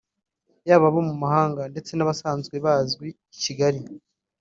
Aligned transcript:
haba 0.67 0.85
abo 0.89 0.99
mu 1.09 1.15
mahanga 1.23 1.61
ndetse 1.71 1.91
n’abasanzwe 1.95 2.55
bazwi 2.65 3.07
i 3.35 3.37
Kigali 3.43 3.81